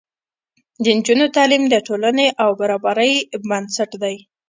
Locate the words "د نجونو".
0.83-1.25